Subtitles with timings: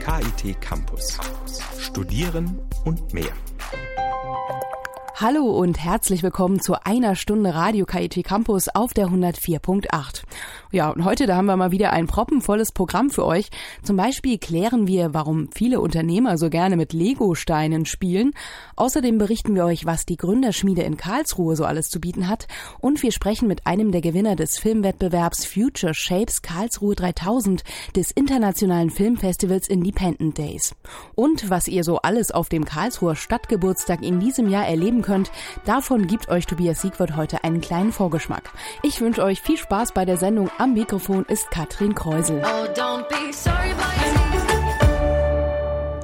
[0.00, 1.18] KIT Campus.
[1.78, 3.32] Studieren und mehr.
[5.22, 10.22] Hallo und herzlich willkommen zu einer Stunde Radio KIT Campus auf der 104.8.
[10.72, 13.50] Ja, und heute da haben wir mal wieder ein proppenvolles Programm für euch.
[13.82, 18.30] Zum Beispiel klären wir, warum viele Unternehmer so gerne mit Lego-Steinen spielen.
[18.76, 22.48] Außerdem berichten wir euch, was die Gründerschmiede in Karlsruhe so alles zu bieten hat.
[22.78, 27.62] Und wir sprechen mit einem der Gewinner des Filmwettbewerbs Future Shapes Karlsruhe 3000
[27.94, 30.74] des internationalen Filmfestivals Independent Days.
[31.14, 35.09] Und was ihr so alles auf dem Karlsruher Stadtgeburtstag in diesem Jahr erleben könnt,
[35.64, 38.50] davon gibt euch Tobias Siegwart heute einen kleinen Vorgeschmack.
[38.82, 42.42] Ich wünsche euch viel Spaß bei der Sendung am Mikrofon ist Katrin Kreusel.
[42.44, 42.66] Oh,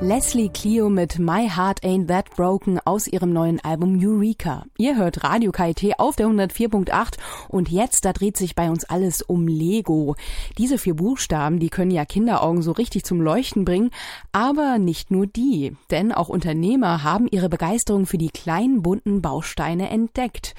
[0.03, 4.67] Leslie Clio mit My Heart Ain't That Broken aus ihrem neuen Album Eureka.
[4.77, 7.15] Ihr hört Radio KIT auf der 104.8
[7.49, 10.15] und jetzt, da dreht sich bei uns alles um Lego.
[10.59, 13.91] Diese vier Buchstaben, die können ja Kinderaugen so richtig zum Leuchten bringen,
[14.33, 19.89] aber nicht nur die, denn auch Unternehmer haben ihre Begeisterung für die kleinen bunten Bausteine
[19.89, 20.55] entdeckt.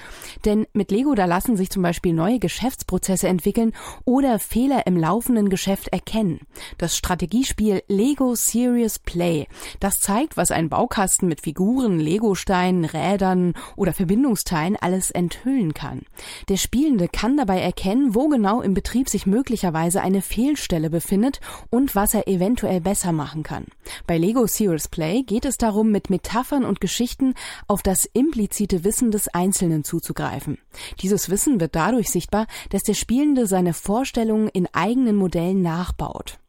[0.46, 5.50] Denn mit Lego, da lassen sich zum Beispiel neue Geschäftsprozesse entwickeln oder Fehler im laufenden
[5.50, 6.40] Geschäft erkennen.
[6.80, 9.48] Das Strategiespiel Lego Serious Play Play.
[9.80, 16.04] Das zeigt, was ein Baukasten mit Figuren, Legosteinen, Rädern oder Verbindungsteilen alles enthüllen kann.
[16.50, 21.96] Der Spielende kann dabei erkennen, wo genau im Betrieb sich möglicherweise eine Fehlstelle befindet und
[21.96, 23.66] was er eventuell besser machen kann.
[24.06, 27.34] Bei Lego Serious Play geht es darum, mit Metaphern und Geschichten
[27.68, 30.58] auf das implizite Wissen des Einzelnen zuzugreifen.
[31.02, 36.40] Dieses Wissen wird dadurch sichtbar, dass der Spielende seine Vorstellungen in eigenen Modellen nachbaut.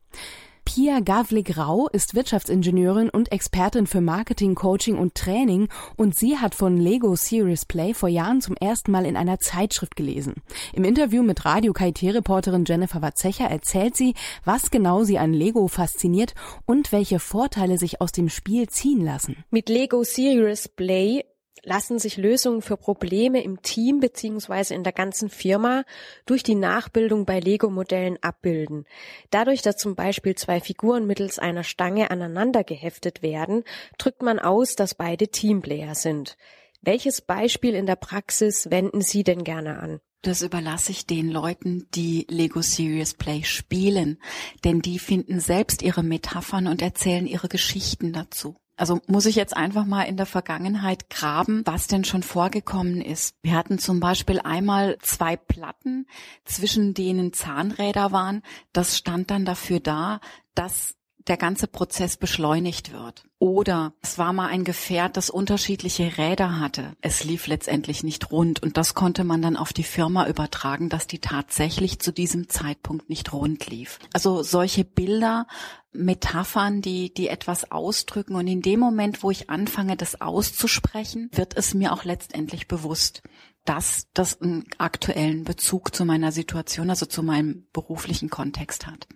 [0.69, 6.77] Pia Gavlik-Rau ist Wirtschaftsingenieurin und Expertin für Marketing, Coaching und Training und sie hat von
[6.77, 10.34] Lego Serious Play vor Jahren zum ersten Mal in einer Zeitschrift gelesen.
[10.75, 14.12] Im Interview mit Radio KIT-Reporterin Jennifer Watzecher erzählt sie,
[14.44, 16.34] was genau sie an Lego fasziniert
[16.66, 19.42] und welche Vorteile sich aus dem Spiel ziehen lassen.
[19.50, 21.25] Mit Lego Serious Play
[21.62, 25.84] lassen sich Lösungen für Probleme im Team beziehungsweise in der ganzen Firma
[26.27, 28.84] durch die Nachbildung bei Lego-Modellen abbilden.
[29.31, 33.65] Dadurch, dass zum Beispiel zwei Figuren mittels einer Stange aneinander geheftet werden,
[33.99, 36.37] drückt man aus, dass beide Teamplayer sind.
[36.81, 40.00] Welches Beispiel in der Praxis wenden Sie denn gerne an?
[40.22, 44.21] Das überlasse ich den Leuten, die Lego Serious Play spielen,
[44.65, 48.56] denn die finden selbst ihre Metaphern und erzählen ihre Geschichten dazu.
[48.78, 53.34] Also muss ich jetzt einfach mal in der Vergangenheit graben, was denn schon vorgekommen ist.
[53.43, 56.06] Wir hatten zum Beispiel einmal zwei Platten,
[56.44, 58.43] zwischen denen Zahnräder waren.
[58.72, 60.21] Das stand dann dafür da,
[60.55, 60.94] dass
[61.28, 63.25] der ganze Prozess beschleunigt wird.
[63.39, 66.97] Oder es war mal ein Gefährt, das unterschiedliche Räder hatte.
[67.00, 71.06] Es lief letztendlich nicht rund und das konnte man dann auf die Firma übertragen, dass
[71.06, 74.00] die tatsächlich zu diesem Zeitpunkt nicht rund lief.
[74.12, 75.47] Also solche Bilder,
[75.93, 81.56] Metaphern, die, die etwas ausdrücken und in dem Moment, wo ich anfange, das auszusprechen, wird
[81.56, 83.22] es mir auch letztendlich bewusst
[83.65, 89.06] dass das einen aktuellen Bezug zu meiner Situation, also zu meinem beruflichen Kontext hat.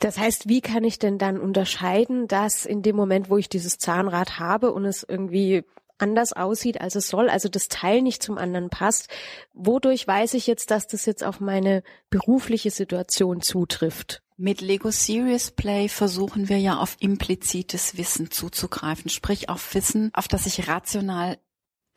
[0.00, 3.78] Das heißt, wie kann ich denn dann unterscheiden, dass in dem Moment, wo ich dieses
[3.78, 5.62] Zahnrad habe und es irgendwie
[5.98, 9.08] anders aussieht, als es soll, also das Teil nicht zum anderen passt,
[9.52, 14.22] wodurch weiß ich jetzt, dass das jetzt auf meine berufliche Situation zutrifft?
[14.38, 20.28] Mit Lego Serious Play versuchen wir ja auf implizites Wissen zuzugreifen, sprich auf Wissen, auf
[20.28, 21.36] das ich rational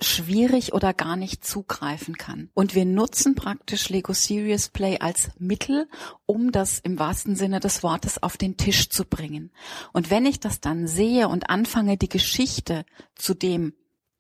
[0.04, 2.50] schwierig oder gar nicht zugreifen kann.
[2.54, 5.88] Und wir nutzen praktisch Lego Serious Play als Mittel,
[6.26, 9.52] um das im wahrsten Sinne des Wortes auf den Tisch zu bringen.
[9.92, 13.74] Und wenn ich das dann sehe und anfange, die Geschichte zu dem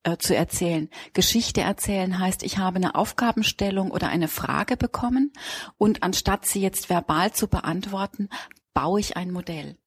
[0.03, 0.89] äh, zu erzählen.
[1.13, 5.31] Geschichte erzählen heißt, ich habe eine Aufgabenstellung oder eine Frage bekommen
[5.77, 8.27] und anstatt sie jetzt verbal zu beantworten,
[8.73, 9.77] baue ich ein Modell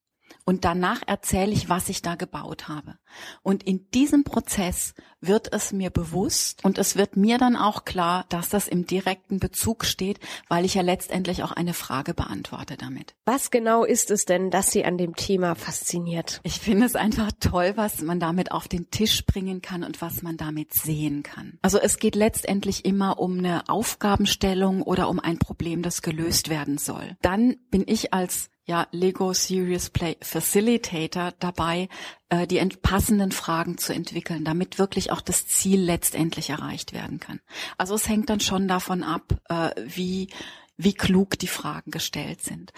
[0.47, 2.99] und danach erzähle ich, was ich da gebaut habe.
[3.43, 8.27] Und in diesem Prozess wird es mir bewusst und es wird mir dann auch klar,
[8.29, 13.15] dass das im direkten Bezug steht, weil ich ja letztendlich auch eine Frage beantworte damit.
[13.25, 16.41] Was genau ist es denn, dass Sie an dem Thema fasziniert?
[16.43, 20.23] Ich finde es einfach toll, was man damit auf den Tisch bringen kann und was
[20.23, 21.59] man damit sehen kann.
[21.63, 26.79] Also es geht letztendlich immer um eine Aufgabenstellung oder um ein Problem, das gelöst werden
[26.79, 27.17] soll.
[27.23, 31.89] Dann bin ich als ja, Lego Serious Play Facilitator dabei,
[32.29, 37.41] äh, die passenden Fragen zu entwickeln, damit wirklich auch das Ziel letztendlich erreicht werden kann.
[37.79, 40.29] Also es hängt dann schon davon ab, äh, wie
[40.77, 42.73] wie klug die Fragen gestellt sind.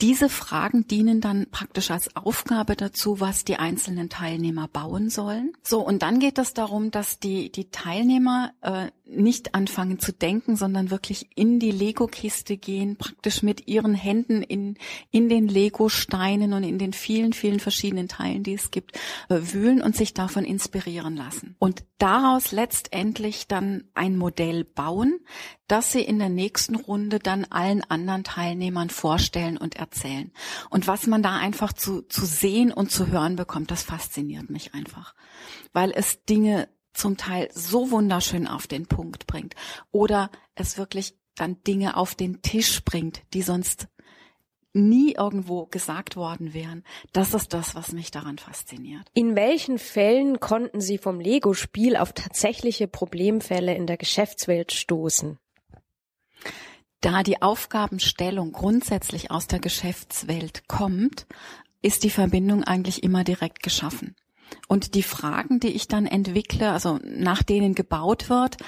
[0.00, 5.52] Diese Fragen dienen dann praktisch als Aufgabe dazu, was die einzelnen Teilnehmer bauen sollen.
[5.62, 10.56] So, und dann geht es darum, dass die, die Teilnehmer äh, nicht anfangen zu denken,
[10.56, 14.76] sondern wirklich in die Lego-Kiste gehen, praktisch mit ihren Händen in,
[15.10, 18.96] in den Lego-Steinen und in den vielen, vielen verschiedenen Teilen, die es gibt,
[19.28, 21.56] äh, wühlen und sich davon inspirieren lassen.
[21.58, 25.20] Und daraus letztendlich dann ein Modell bauen,
[25.66, 30.32] das sie in der nächsten Runde dann allen anderen Teilnehmern vorstellen und erzählen.
[30.70, 34.74] Und was man da einfach zu, zu sehen und zu hören bekommt, das fasziniert mich
[34.74, 35.14] einfach.
[35.72, 39.54] Weil es Dinge zum Teil so wunderschön auf den Punkt bringt
[39.90, 43.88] oder es wirklich dann Dinge auf den Tisch bringt, die sonst
[44.72, 46.84] nie irgendwo gesagt worden wären.
[47.12, 49.08] Das ist das, was mich daran fasziniert.
[49.14, 55.38] In welchen Fällen konnten Sie vom Lego-Spiel auf tatsächliche Problemfälle in der Geschäftswelt stoßen?
[57.00, 61.26] Da die Aufgabenstellung grundsätzlich aus der Geschäftswelt kommt,
[61.80, 64.16] ist die Verbindung eigentlich immer direkt geschaffen.
[64.66, 68.58] Und die Fragen, die ich dann entwickle, also nach denen gebaut wird,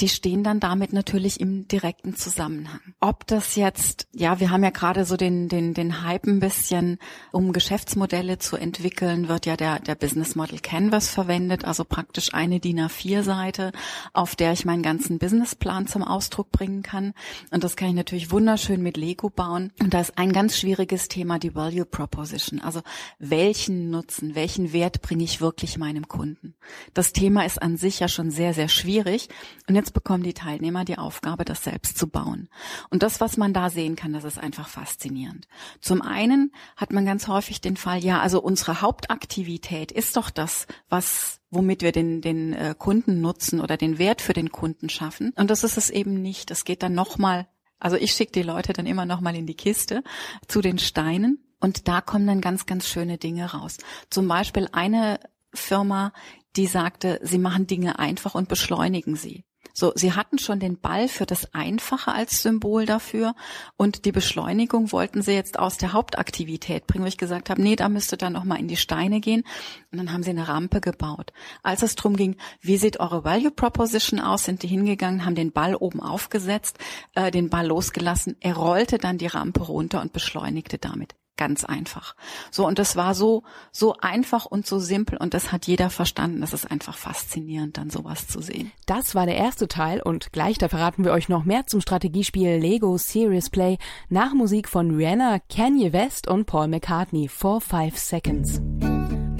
[0.00, 2.80] die stehen dann damit natürlich im direkten Zusammenhang.
[2.98, 6.98] Ob das jetzt, ja, wir haben ja gerade so den, den, den Hype ein bisschen,
[7.30, 12.58] um Geschäftsmodelle zu entwickeln, wird ja der, der Business Model Canvas verwendet, also praktisch eine
[12.58, 13.70] DIN A4-Seite,
[14.12, 17.14] auf der ich meinen ganzen Businessplan zum Ausdruck bringen kann.
[17.50, 19.72] Und das kann ich natürlich wunderschön mit Lego bauen.
[19.80, 22.60] Und da ist ein ganz schwieriges Thema die Value Proposition.
[22.60, 22.80] Also
[23.20, 26.54] welchen Nutzen, welchen Wert bringe ich wirklich meinem Kunden?
[26.94, 29.28] Das Thema ist an sich ja schon sehr, sehr schwierig.
[29.68, 32.48] Und jetzt bekommen die Teilnehmer die Aufgabe, das selbst zu bauen.
[32.90, 35.48] Und das, was man da sehen kann, das ist einfach faszinierend.
[35.80, 40.66] Zum einen hat man ganz häufig den Fall, ja, also unsere Hauptaktivität ist doch das,
[40.88, 45.32] was womit wir den, den äh, Kunden nutzen oder den Wert für den Kunden schaffen.
[45.36, 46.50] Und das ist es eben nicht.
[46.50, 47.46] Es geht dann nochmal,
[47.78, 50.02] also ich schicke die Leute dann immer nochmal in die Kiste
[50.48, 51.38] zu den Steinen.
[51.62, 53.78] Und da kommen dann ganz, ganz schöne Dinge raus.
[54.10, 55.20] Zum Beispiel eine
[55.54, 56.12] Firma,
[56.56, 59.44] die sagte, sie machen Dinge einfach und beschleunigen sie.
[59.72, 63.36] So, sie hatten schon den Ball für das Einfache als Symbol dafür
[63.76, 67.76] und die Beschleunigung wollten sie jetzt aus der Hauptaktivität bringen, wo ich gesagt habe, nee,
[67.76, 69.44] da müsste dann noch mal in die Steine gehen
[69.92, 71.32] und dann haben sie eine Rampe gebaut.
[71.62, 75.52] Als es drum ging, wie sieht eure Value Proposition aus, sind die hingegangen, haben den
[75.52, 76.78] Ball oben aufgesetzt,
[77.14, 82.14] äh, den Ball losgelassen, er rollte dann die Rampe runter und beschleunigte damit ganz einfach.
[82.50, 83.42] So, und das war so,
[83.72, 86.40] so einfach und so simpel und das hat jeder verstanden.
[86.40, 88.72] Das ist einfach faszinierend, dann sowas zu sehen.
[88.86, 92.56] Das war der erste Teil und gleich da verraten wir euch noch mehr zum Strategiespiel
[92.56, 98.60] Lego Serious Play nach Musik von Rihanna, Kanye West und Paul McCartney for Five Seconds.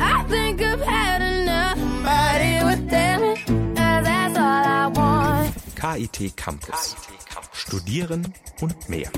[0.01, 1.43] I think I've had enough.
[5.83, 6.95] KIT Campus.
[7.53, 9.11] Studieren und mehr.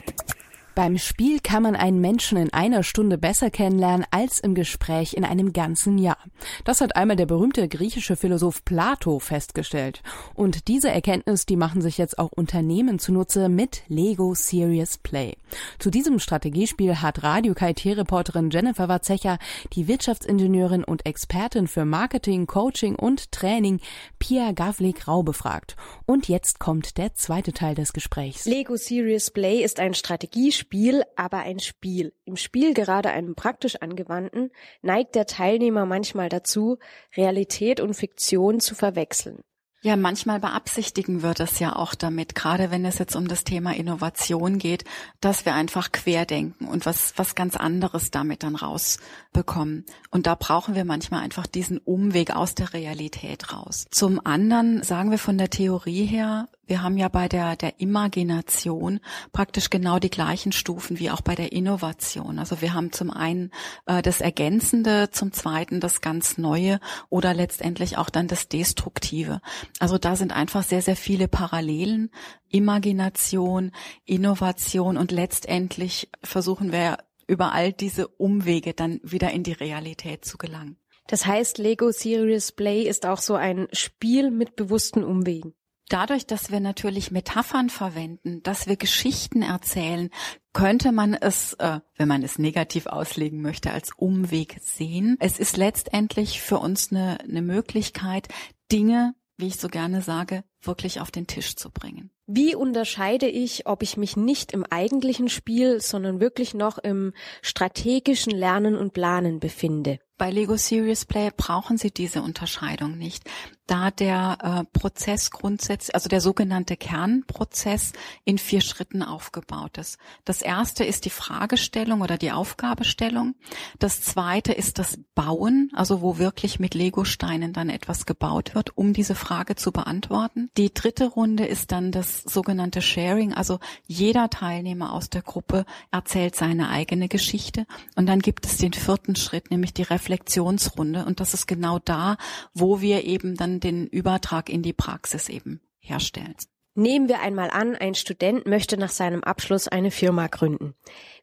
[0.75, 5.25] Beim Spiel kann man einen Menschen in einer Stunde besser kennenlernen als im Gespräch in
[5.25, 6.19] einem ganzen Jahr.
[6.65, 10.03] Das hat einmal der berühmte griechische Philosoph Plato festgestellt.
[10.35, 15.35] Und diese Erkenntnis, die machen sich jetzt auch Unternehmen zunutze mit Lego Serious Play.
[15.79, 19.39] Zu diesem Strategiespiel hat Radio KIT-Reporterin Jennifer Watzecher
[19.73, 23.81] die Wirtschaftsingenieurin und Expertin für Marketing, Coaching und Training
[24.19, 25.77] Pia Gavlik-Rau befragt.
[26.07, 28.45] Und jetzt kommt der zweite Teil des Gesprächs.
[28.45, 32.13] Lego Serious Play ist ein Strategiespiel Spiel, aber ein Spiel.
[32.25, 34.51] Im Spiel, gerade einem praktisch angewandten,
[34.83, 36.79] neigt der Teilnehmer manchmal dazu,
[37.17, 39.43] Realität und Fiktion zu verwechseln.
[39.85, 43.77] Ja, manchmal beabsichtigen wir das ja auch damit, gerade wenn es jetzt um das Thema
[43.77, 44.85] Innovation geht,
[45.21, 49.85] dass wir einfach querdenken und was, was ganz anderes damit dann rausbekommen.
[50.11, 53.85] Und da brauchen wir manchmal einfach diesen Umweg aus der Realität raus.
[53.91, 59.01] Zum anderen sagen wir von der Theorie her, wir haben ja bei der, der Imagination
[59.33, 62.39] praktisch genau die gleichen Stufen wie auch bei der Innovation.
[62.39, 63.51] Also wir haben zum einen
[63.87, 66.81] äh, das Ergänzende, zum zweiten das ganz Neue
[67.11, 69.41] oder letztendlich auch dann das Destruktive.
[69.79, 72.11] Also da sind einfach sehr, sehr viele Parallelen.
[72.49, 73.73] Imagination,
[74.05, 80.39] Innovation und letztendlich versuchen wir über all diese Umwege dann wieder in die Realität zu
[80.39, 80.77] gelangen.
[81.07, 85.55] Das heißt, Lego Serious Play ist auch so ein Spiel mit bewussten Umwegen.
[85.89, 90.11] Dadurch, dass wir natürlich Metaphern verwenden, dass wir Geschichten erzählen,
[90.53, 95.17] könnte man es, äh, wenn man es negativ auslegen möchte, als Umweg sehen.
[95.21, 98.29] Es ist letztendlich für uns eine, eine Möglichkeit,
[98.73, 102.11] Dinge, wie ich so gerne sage, wirklich auf den Tisch zu bringen.
[102.27, 107.13] Wie unterscheide ich, ob ich mich nicht im eigentlichen Spiel, sondern wirklich noch im
[107.43, 109.99] strategischen Lernen und Planen befinde?
[110.17, 113.29] Bei Lego Serious Play brauchen Sie diese Unterscheidung nicht
[113.67, 117.93] da der äh, Prozess grundsätzlich, also der sogenannte Kernprozess
[118.25, 119.99] in vier Schritten aufgebaut ist.
[120.25, 123.35] Das erste ist die Fragestellung oder die Aufgabestellung.
[123.79, 128.93] Das zweite ist das Bauen, also wo wirklich mit Legosteinen dann etwas gebaut wird, um
[128.93, 130.51] diese Frage zu beantworten.
[130.57, 136.37] Die dritte Runde ist dann das sogenannte Sharing, also jeder Teilnehmer aus der Gruppe erzählt
[136.37, 137.67] seine eigene Geschichte.
[137.97, 139.83] Und dann gibt es den vierten Schritt, nämlich die
[140.15, 141.05] Reflexionsrunde.
[141.05, 142.17] Und das ist genau da,
[142.53, 146.35] wo wir eben dann den Übertrag in die Praxis eben herstellen.
[146.77, 150.75] Nehmen wir einmal an, ein Student möchte nach seinem Abschluss eine Firma gründen.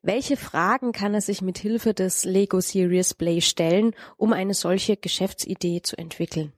[0.02, 4.96] Welche Fragen kann er sich mit Hilfe des Lego Serious Play stellen, um eine solche
[4.96, 6.54] Geschäftsidee zu entwickeln?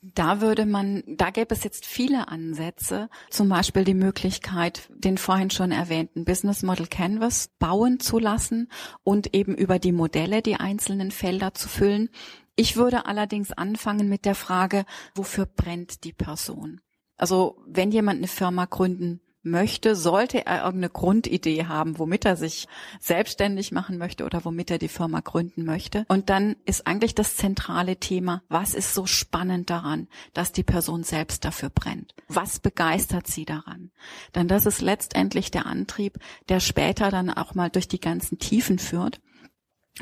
[0.00, 5.50] Da würde man, da gäbe es jetzt viele Ansätze, zum Beispiel die Möglichkeit, den vorhin
[5.50, 8.70] schon erwähnten Business Model Canvas bauen zu lassen
[9.02, 12.10] und eben über die Modelle die einzelnen Felder zu füllen.
[12.54, 14.84] Ich würde allerdings anfangen mit der Frage,
[15.16, 16.80] wofür brennt die Person?
[17.16, 22.68] Also wenn jemand eine Firma gründen möchte, sollte er irgendeine Grundidee haben, womit er sich
[23.00, 26.04] selbstständig machen möchte oder womit er die Firma gründen möchte.
[26.08, 31.02] Und dann ist eigentlich das zentrale Thema, was ist so spannend daran, dass die Person
[31.02, 32.14] selbst dafür brennt?
[32.28, 33.90] Was begeistert sie daran?
[34.34, 38.78] Denn das ist letztendlich der Antrieb, der später dann auch mal durch die ganzen Tiefen
[38.78, 39.20] führt.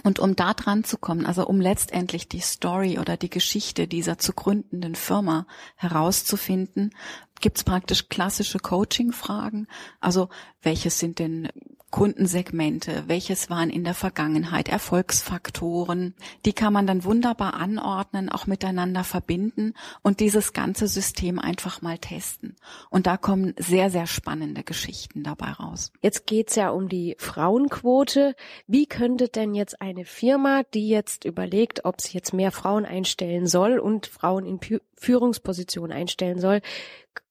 [0.02, 4.18] Und um da dran zu kommen, also um letztendlich die Story oder die Geschichte dieser
[4.18, 6.94] zu gründenden Firma herauszufinden,
[7.40, 9.66] gibt's praktisch klassische Coaching-Fragen.
[10.00, 10.28] Also
[10.62, 11.48] welches sind denn
[11.96, 16.12] Kundensegmente, welches waren in der Vergangenheit Erfolgsfaktoren.
[16.44, 19.72] Die kann man dann wunderbar anordnen, auch miteinander verbinden
[20.02, 22.54] und dieses ganze System einfach mal testen.
[22.90, 25.90] Und da kommen sehr, sehr spannende Geschichten dabei raus.
[26.02, 28.36] Jetzt geht's ja um die Frauenquote.
[28.66, 33.46] Wie könnte denn jetzt eine Firma, die jetzt überlegt, ob sie jetzt mehr Frauen einstellen
[33.46, 34.60] soll und Frauen in
[34.96, 36.60] Führungspositionen einstellen soll,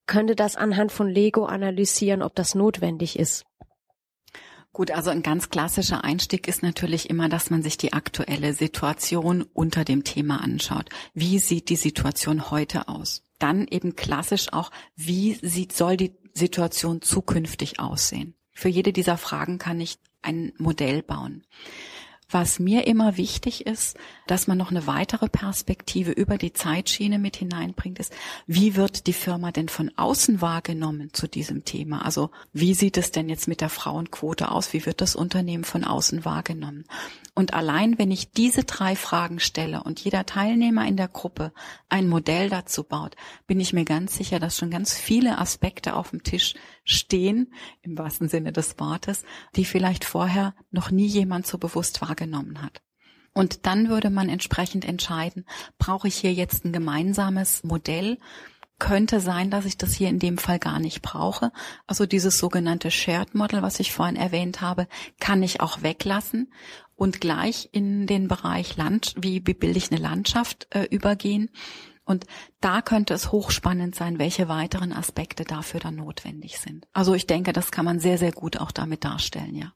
[0.07, 3.45] könnte das anhand von Lego analysieren, ob das notwendig ist?
[4.75, 9.45] Gut, also ein ganz klassischer Einstieg ist natürlich immer, dass man sich die aktuelle Situation
[9.53, 10.89] unter dem Thema anschaut.
[11.13, 13.23] Wie sieht die Situation heute aus?
[13.39, 18.35] Dann eben klassisch auch, wie sieht, soll die Situation zukünftig aussehen?
[18.51, 21.45] Für jede dieser Fragen kann ich ein Modell bauen.
[22.29, 27.35] Was mir immer wichtig ist, dass man noch eine weitere Perspektive über die Zeitschiene mit
[27.35, 28.13] hineinbringt, ist,
[28.47, 32.03] wie wird die Firma denn von außen wahrgenommen zu diesem Thema?
[32.03, 34.73] Also wie sieht es denn jetzt mit der Frauenquote aus?
[34.73, 36.85] Wie wird das Unternehmen von außen wahrgenommen?
[37.35, 41.51] Und allein, wenn ich diese drei Fragen stelle und jeder Teilnehmer in der Gruppe
[41.89, 43.15] ein Modell dazu baut,
[43.45, 46.55] bin ich mir ganz sicher, dass schon ganz viele Aspekte auf dem Tisch
[46.85, 52.14] stehen, im wahrsten Sinne des Wortes, die vielleicht vorher noch nie jemand so bewusst wahrgenommen
[52.61, 52.81] hat.
[53.33, 55.45] Und dann würde man entsprechend entscheiden,
[55.77, 58.17] brauche ich hier jetzt ein gemeinsames Modell,
[58.79, 61.51] könnte sein, dass ich das hier in dem Fall gar nicht brauche.
[61.87, 64.87] Also dieses sogenannte Shared Model, was ich vorhin erwähnt habe,
[65.19, 66.51] kann ich auch weglassen
[66.95, 71.49] und gleich in den Bereich Land, wie bilde ich eine Landschaft äh, übergehen.
[72.05, 72.25] Und
[72.61, 76.87] da könnte es hochspannend sein, welche weiteren Aspekte dafür dann notwendig sind.
[76.93, 79.73] Also ich denke, das kann man sehr, sehr gut auch damit darstellen, ja.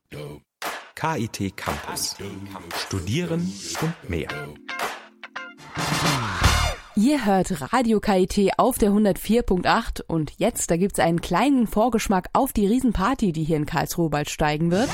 [0.99, 2.17] KIT Campus.
[2.75, 4.27] Studieren und mehr.
[6.97, 12.51] Ihr hört Radio KIT auf der 104.8 und jetzt, da gibt's einen kleinen Vorgeschmack auf
[12.51, 14.89] die Riesenparty, die hier in Karlsruhe bald steigen wird.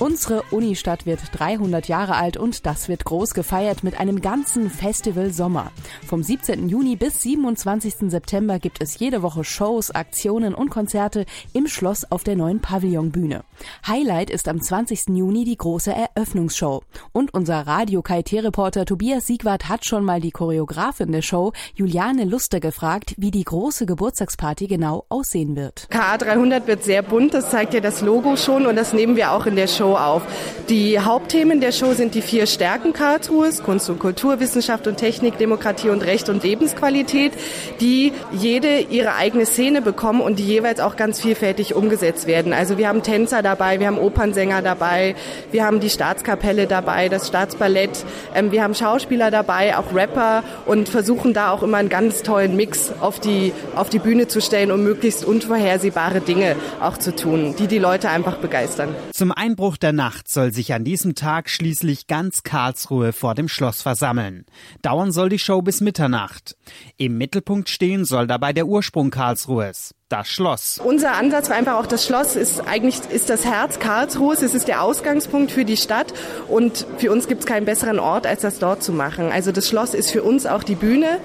[0.00, 5.32] Unsere Unistadt wird 300 Jahre alt und das wird groß gefeiert mit einem ganzen Festival
[5.32, 5.72] Sommer.
[6.06, 6.68] Vom 17.
[6.68, 8.08] Juni bis 27.
[8.08, 13.42] September gibt es jede Woche Shows, Aktionen und Konzerte im Schloss auf der neuen Pavillonbühne.
[13.88, 15.08] Highlight ist am 20.
[15.08, 16.84] Juni die große Eröffnungsshow.
[17.10, 22.60] Und unser Radio KIT-Reporter Tobias Siegwart hat schon mal die Choreografin der Show, Juliane Luster,
[22.60, 25.88] gefragt, wie die große Geburtstagsparty genau aussehen wird.
[25.90, 29.46] KA300 wird sehr bunt, das zeigt ja das Logo schon und das nehmen wir auch
[29.46, 30.22] in der Show Show auf.
[30.68, 35.38] Die Hauptthemen der Show sind die vier Stärken Karlsruhes, Kunst und Kultur, Wissenschaft und Technik,
[35.38, 37.32] Demokratie und Recht und Lebensqualität,
[37.80, 42.52] die jede ihre eigene Szene bekommen und die jeweils auch ganz vielfältig umgesetzt werden.
[42.52, 45.14] Also wir haben Tänzer dabei, wir haben Opernsänger dabei,
[45.52, 48.04] wir haben die Staatskapelle dabei, das Staatsballett,
[48.34, 52.56] ähm, wir haben Schauspieler dabei, auch Rapper und versuchen da auch immer einen ganz tollen
[52.56, 57.54] Mix auf die, auf die Bühne zu stellen, um möglichst unvorhersehbare Dinge auch zu tun,
[57.58, 58.94] die die Leute einfach begeistern.
[59.14, 63.82] Zum Einbruch der Nacht soll sich an diesem Tag schließlich ganz Karlsruhe vor dem Schloss
[63.82, 64.44] versammeln.
[64.82, 66.56] Dauern soll die Show bis Mitternacht.
[66.96, 69.94] Im Mittelpunkt stehen soll dabei der Ursprung Karlsruhes.
[70.08, 70.80] Das Schloss.
[70.82, 74.68] Unser Ansatz war einfach auch, das Schloss ist eigentlich ist das Herz Karlsruhes, es ist
[74.68, 76.14] der Ausgangspunkt für die Stadt
[76.48, 79.30] und für uns gibt es keinen besseren Ort, als das dort zu machen.
[79.30, 81.18] Also das Schloss ist für uns auch die Bühne.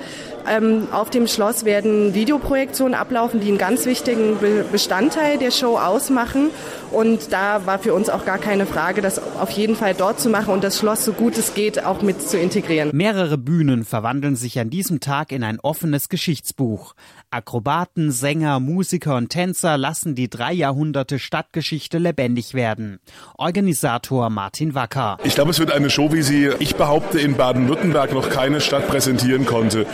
[0.46, 5.78] Ähm, auf dem Schloss werden Videoprojektionen ablaufen, die einen ganz wichtigen Be Bestandteil der Show
[5.78, 6.50] ausmachen.
[6.92, 10.30] Und da war für uns auch gar keine Frage, das auf jeden Fall dort zu
[10.30, 12.92] machen und das Schloss so gut es geht auch mit zu integrieren.
[12.94, 16.94] Mehrere Bühnen verwandeln sich an diesem Tag in ein offenes Geschichtsbuch.
[17.34, 23.00] Akrobaten, Sänger, Musiker und Tänzer lassen die drei Jahrhunderte Stadtgeschichte lebendig werden.
[23.38, 25.18] Organisator Martin Wacker.
[25.24, 28.88] Ich glaube, es wird eine Show, wie sie, ich behaupte, in Baden-Württemberg noch keine Stadt
[28.88, 29.88] präsentieren konnte.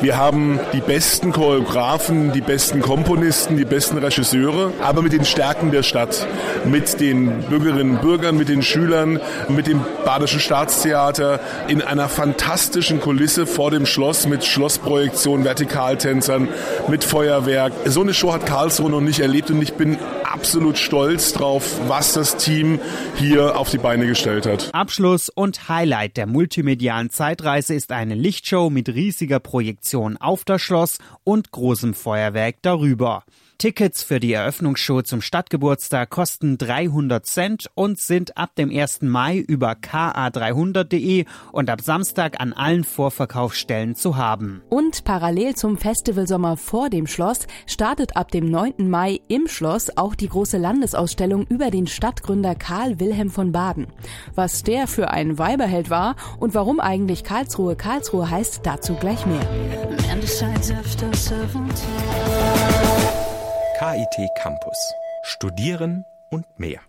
[0.00, 5.70] Wir haben die besten Choreografen, die besten Komponisten, die besten Regisseure, aber mit den Stärken
[5.70, 6.26] der Stadt,
[6.64, 13.00] mit den Bürgerinnen und Bürgern, mit den Schülern, mit dem Badischen Staatstheater in einer fantastischen
[13.00, 16.48] Kulisse vor dem Schloss mit Schlossprojektion, Vertikaltänzern,
[16.88, 17.72] mit Feuerwerk.
[17.86, 22.12] So eine Show hat Karlsruhe noch nicht erlebt und ich bin absolut stolz drauf, was
[22.12, 22.78] das Team
[23.16, 24.70] hier auf die Beine gestellt hat.
[24.72, 30.98] Abschluss und Highlight der multimedialen Zeitreise ist eine Lichtshow mit riesiger Projektion auf das Schloss
[31.24, 33.24] und großem Feuerwerk darüber.
[33.58, 39.02] Tickets für die Eröffnungsshow zum Stadtgeburtstag kosten 300 Cent und sind ab dem 1.
[39.02, 44.62] Mai über ka300.de und ab Samstag an allen Vorverkaufsstellen zu haben.
[44.68, 48.90] Und parallel zum Festivalsommer vor dem Schloss startet ab dem 9.
[48.90, 53.86] Mai im Schloss auch die große Landesausstellung über den Stadtgründer Karl Wilhelm von Baden.
[54.34, 59.40] Was der für ein Weiberheld war und warum eigentlich Karlsruhe Karlsruhe heißt, dazu gleich mehr.
[63.86, 64.76] KIT Campus.
[65.22, 66.80] Studieren und mehr.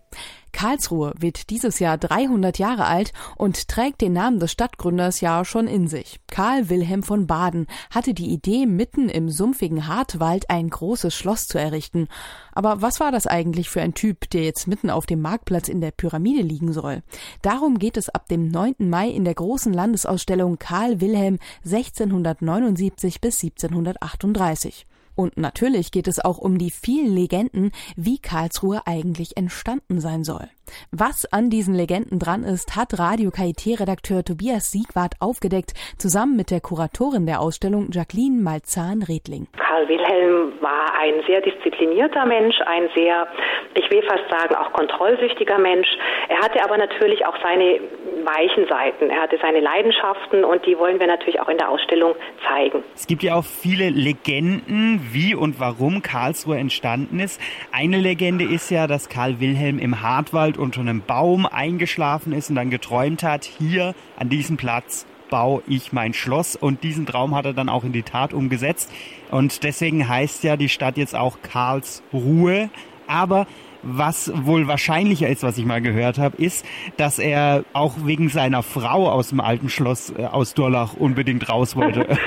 [0.50, 5.68] Karlsruhe wird dieses Jahr 300 Jahre alt und trägt den Namen des Stadtgründers ja schon
[5.68, 6.18] in sich.
[6.26, 11.56] Karl Wilhelm von Baden hatte die Idee, mitten im sumpfigen Hartwald ein großes Schloss zu
[11.56, 12.08] errichten.
[12.52, 15.80] Aber was war das eigentlich für ein Typ, der jetzt mitten auf dem Marktplatz in
[15.80, 17.04] der Pyramide liegen soll?
[17.42, 18.74] Darum geht es ab dem 9.
[18.80, 24.87] Mai in der großen Landesausstellung Karl Wilhelm 1679 bis 1738.
[25.18, 30.48] Und natürlich geht es auch um die vielen Legenden, wie Karlsruhe eigentlich entstanden sein soll.
[30.92, 36.60] Was an diesen Legenden dran ist, hat Radio KIT-Redakteur Tobias Siegwart aufgedeckt, zusammen mit der
[36.60, 39.48] Kuratorin der Ausstellung Jacqueline Malzahn-Redling.
[39.58, 43.26] Karl Wilhelm war ein sehr disziplinierter Mensch, ein sehr,
[43.74, 45.88] ich will fast sagen, auch kontrollsüchtiger Mensch.
[46.28, 47.80] Er hatte aber natürlich auch seine
[48.24, 49.10] weichen Seiten.
[49.10, 52.14] Er hatte seine Leidenschaften und die wollen wir natürlich auch in der Ausstellung
[52.46, 52.82] zeigen.
[52.94, 57.40] Es gibt ja auch viele Legenden, wie und warum Karlsruhe entstanden ist.
[57.72, 62.56] Eine Legende ist ja, dass Karl Wilhelm im Hartwald unter einem Baum eingeschlafen ist und
[62.56, 66.56] dann geträumt hat, hier an diesem Platz baue ich mein Schloss.
[66.56, 68.90] Und diesen Traum hat er dann auch in die Tat umgesetzt.
[69.30, 72.70] Und deswegen heißt ja die Stadt jetzt auch Karlsruhe,
[73.06, 73.46] aber
[73.82, 76.64] was wohl wahrscheinlicher ist, was ich mal gehört habe, ist,
[76.96, 81.76] dass er auch wegen seiner Frau aus dem alten Schloss äh, aus Durlach unbedingt raus
[81.76, 82.06] wollte.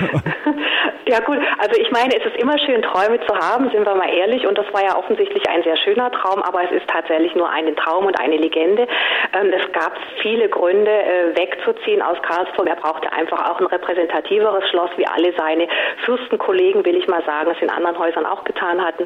[1.12, 4.10] Ja gut, also ich meine, es ist immer schön, Träume zu haben, sind wir mal
[4.10, 4.48] ehrlich.
[4.48, 7.76] Und das war ja offensichtlich ein sehr schöner Traum, aber es ist tatsächlich nur ein
[7.76, 8.88] Traum und eine Legende.
[9.34, 12.66] Ähm, es gab viele Gründe, äh, wegzuziehen aus Karlsburg.
[12.70, 15.68] Er brauchte einfach auch ein repräsentativeres Schloss, wie alle seine
[16.06, 19.06] Fürstenkollegen, will ich mal sagen, es in anderen Häusern auch getan hatten.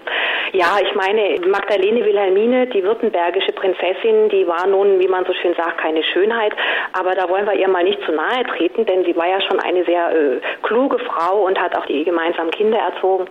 [0.51, 2.05] Ja, ich meine, Magdalene
[2.35, 6.53] Wilhelmine, die württembergische Prinzessin, die war nun, wie man so schön sagt, keine Schönheit.
[6.93, 9.59] Aber da wollen wir ihr mal nicht zu nahe treten, denn sie war ja schon
[9.59, 13.25] eine sehr äh, kluge Frau und hat auch die gemeinsam Kinder erzogen.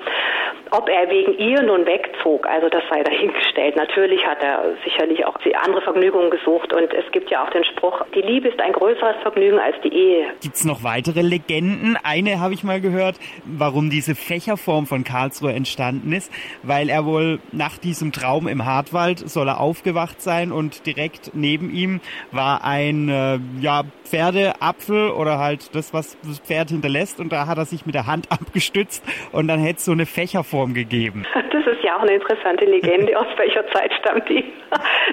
[0.70, 3.76] Ob er wegen ihr nun wegzog, also das sei dahingestellt.
[3.76, 8.02] Natürlich hat er sicherlich auch andere Vergnügungen gesucht und es gibt ja auch den Spruch,
[8.14, 10.26] die Liebe ist ein größeres Vergnügen als die Ehe.
[10.40, 11.96] Gibt es noch weitere Legenden?
[12.02, 17.40] Eine habe ich mal gehört, warum diese Fächerform von Karlsruhe entstanden ist, weil er wohl
[17.52, 18.64] nach diesem Traum im
[18.94, 25.38] Hartwald soll er aufgewacht sein und direkt neben ihm war ein äh, ja, Pferdeapfel oder
[25.38, 29.04] halt das, was das Pferd hinterlässt und da hat er sich mit der Hand abgestützt
[29.32, 31.26] und dann hätte es so eine Fächerform gegeben.
[31.50, 33.18] Das ist ja auch eine interessante Legende.
[33.18, 34.44] Aus welcher Zeit stammt die?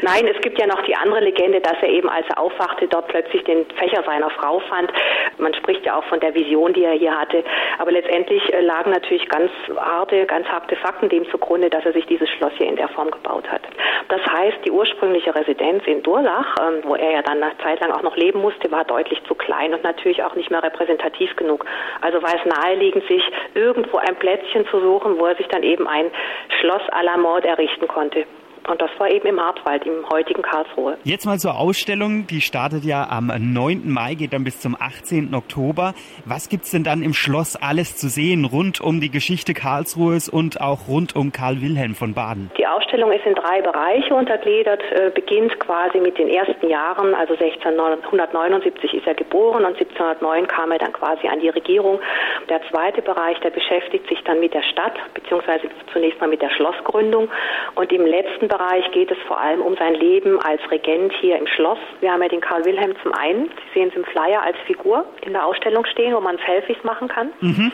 [0.02, 3.08] Nein, es gibt ja noch die andere Legende, dass er eben, als er aufwachte, dort
[3.08, 4.92] plötzlich den Fächer seiner Frau fand.
[5.38, 7.44] Man spricht ja auch von der Vision, die er hier hatte.
[7.80, 12.06] Aber letztendlich äh, lagen natürlich ganz harte, ganz harte Fakten dem zugrunde, dass er sich
[12.06, 13.62] dieses Schloss hier in der Form gebaut hat.
[14.10, 17.92] Das heißt, die ursprüngliche Residenz in Durlach, ähm, wo er ja dann eine Zeit lang
[17.92, 21.66] auch noch leben musste, war deutlich zu klein und natürlich auch nicht mehr repräsentativ genug.
[22.02, 25.88] Also war es naheliegend, sich irgendwo ein Plätzchen zu suchen, wo er sich dann eben
[25.88, 26.12] ein
[26.60, 28.26] Schloss à la Mord errichten konnte.
[28.68, 30.98] Und das war eben im Hartwald, im heutigen Karlsruhe.
[31.04, 32.28] Jetzt mal zur Ausstellung.
[32.28, 33.90] Die startet ja am 9.
[33.90, 35.34] Mai, geht dann bis zum 18.
[35.34, 35.94] Oktober.
[36.26, 40.62] Was gibt's denn dann im Schloss alles zu sehen rund um die Geschichte Karlsruhes und
[40.62, 42.52] auch rund um Karl Wilhelm von Baden?
[42.58, 47.34] Die Ausstellung ist in drei Bereiche untergliedert, äh, beginnt quasi mit den ersten Jahren, also
[47.34, 52.00] 1679 ist er geboren und 1709 kam er dann quasi an die Regierung.
[52.50, 56.50] Der zweite Bereich, der beschäftigt sich dann mit der Stadt, beziehungsweise zunächst mal mit der
[56.52, 57.30] Schlossgründung.
[57.76, 61.48] Und im letzten Bereich geht es vor allem um sein Leben als Regent hier im
[61.48, 61.80] Schloss.
[62.02, 65.06] Wir haben ja den Karl Wilhelm zum einen, Sie sehen es im Flyer als Figur
[65.22, 67.30] in der Ausstellung stehen, wo man Selfies machen kann.
[67.40, 67.72] Mhm.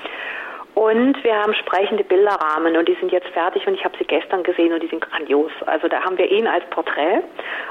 [0.78, 4.44] Und wir haben sprechende Bilderrahmen und die sind jetzt fertig und ich habe sie gestern
[4.44, 5.52] gesehen und die sind grandios.
[5.66, 7.24] Also da haben wir ihn als Porträt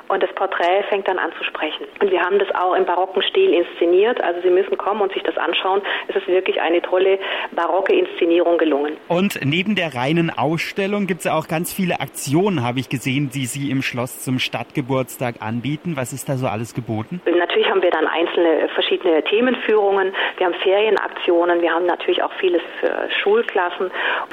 [0.09, 1.87] und das Porträt fängt dann an zu sprechen.
[2.01, 4.21] Und wir haben das auch im barocken Stil inszeniert.
[4.21, 5.83] Also Sie müssen kommen und sich das anschauen.
[6.09, 7.21] Es ist wirklich eine tolle
[7.53, 8.97] barocke Inszenierung gelungen.
[9.07, 13.31] Und neben der reinen Ausstellung gibt es ja auch ganz viele Aktionen, habe ich gesehen,
[13.33, 15.93] die Sie im Schloss zum Stadtgeburtstag anbieten.
[15.95, 17.21] Was ist da so alles geboten?
[17.25, 20.13] Natürlich haben wir dann einzelne verschiedene Themenführungen.
[20.39, 21.63] Wir haben Ferienaktionen.
[21.63, 23.91] Wir haben natürlich auch vieles für Schulklassen,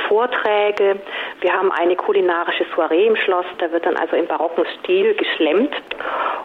[0.08, 0.98] Vorträge.
[1.42, 5.74] Wir haben eine kulinarische Soiree im Schloss, da wird dann also im barocken Stil geschlemmt.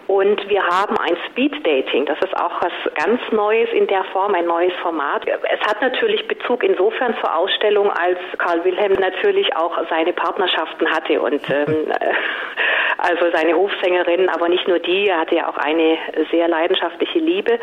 [0.06, 4.34] Und wir haben ein Speed Dating, das ist auch was ganz Neues in der Form,
[4.34, 5.26] ein neues Format.
[5.26, 11.20] Es hat natürlich Bezug insofern zur Ausstellung, als Karl Wilhelm natürlich auch seine Partnerschaften hatte
[11.20, 11.92] und ähm,
[12.98, 15.98] also seine Hofsängerin, aber nicht nur die, er hatte ja auch eine
[16.30, 17.58] sehr leidenschaftliche Liebe,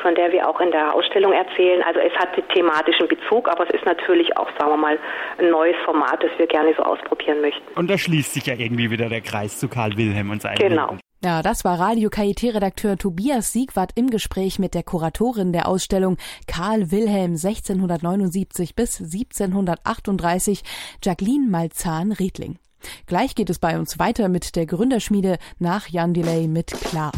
[0.00, 1.82] von der wir auch in der Ausstellung erzählen.
[1.82, 4.98] Also es hat thematischen Bezug, aber es ist natürlich auch, sagen wir mal,
[5.38, 7.62] ein neues Format, das wir gerne so ausprobieren möchten.
[7.74, 10.86] Und da schließt sich ja irgendwie wieder der Kreis zu Karl Wilhelm und seinen Genau.
[10.90, 11.00] Leben.
[11.24, 16.16] Ja, das war Radio KIT-Redakteur Tobias Siegwart im Gespräch mit der Kuratorin der Ausstellung
[16.48, 20.64] Karl Wilhelm 1679 bis 1738,
[21.04, 22.58] Jacqueline Malzahn-Riedling.
[23.06, 27.12] Gleich geht es bei uns weiter mit der Gründerschmiede nach Jan Delay mit Klar.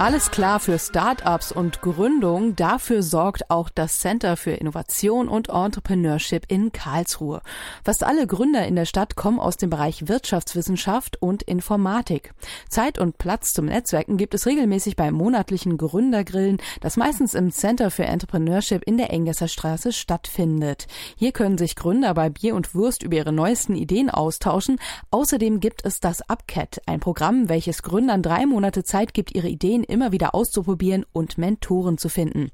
[0.00, 2.54] Alles klar für Start-ups und Gründung.
[2.54, 7.42] Dafür sorgt auch das Center für Innovation und Entrepreneurship in Karlsruhe.
[7.84, 12.32] Fast alle Gründer in der Stadt kommen aus dem Bereich Wirtschaftswissenschaft und Informatik.
[12.68, 17.90] Zeit und Platz zum Netzwerken gibt es regelmäßig beim monatlichen Gründergrillen, das meistens im Center
[17.90, 20.86] für Entrepreneurship in der Engesser Straße stattfindet.
[21.16, 24.78] Hier können sich Gründer bei Bier und Wurst über ihre neuesten Ideen austauschen.
[25.10, 29.87] Außerdem gibt es das UpCat, ein Programm, welches Gründern drei Monate Zeit gibt, ihre Ideen
[29.88, 32.50] immer wieder auszuprobieren und Mentoren zu finden.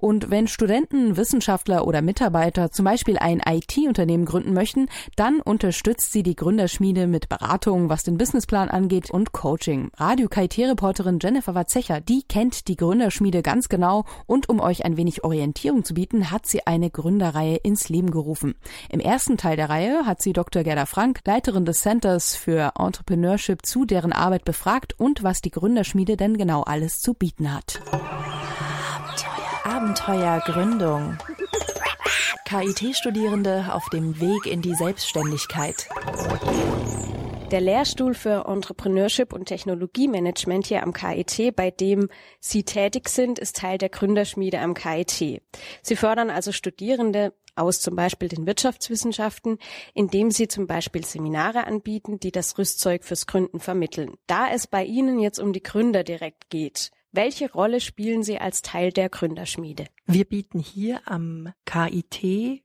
[0.00, 6.22] Und wenn Studenten, Wissenschaftler oder Mitarbeiter zum Beispiel ein IT-Unternehmen gründen möchten, dann unterstützt sie
[6.22, 9.90] die Gründerschmiede mit Beratung, was den Businessplan angeht und Coaching.
[9.96, 15.22] Radio KIT-Reporterin Jennifer Watzecher, die kennt die Gründerschmiede ganz genau und um euch ein wenig
[15.22, 18.54] Orientierung zu bieten, hat sie eine Gründerreihe ins Leben gerufen.
[18.88, 20.62] Im ersten Teil der Reihe hat sie Dr.
[20.62, 26.16] Gerda Frank, Leiterin des Centers für Entrepreneurship, zu deren Arbeit befragt und was die Gründerschmiede
[26.16, 27.80] denn genau alles zu bieten hat.
[29.70, 31.16] Abenteuergründung.
[32.44, 35.88] KIT-Studierende auf dem Weg in die Selbstständigkeit.
[37.52, 42.08] Der Lehrstuhl für Entrepreneurship und Technologiemanagement hier am KIT, bei dem
[42.40, 45.40] Sie tätig sind, ist Teil der Gründerschmiede am KIT.
[45.82, 49.58] Sie fördern also Studierende aus zum Beispiel den Wirtschaftswissenschaften,
[49.94, 54.16] indem sie zum Beispiel Seminare anbieten, die das Rüstzeug fürs Gründen vermitteln.
[54.26, 58.62] Da es bei Ihnen jetzt um die Gründer direkt geht, welche Rolle spielen Sie als
[58.62, 59.86] Teil der Gründerschmiede?
[60.06, 62.22] Wir bieten hier am KIT